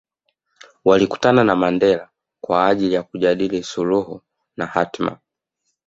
[0.85, 2.09] Walikutana na Mandela
[2.41, 4.21] kwa ajili kujadili suluhu
[4.57, 5.19] na hatma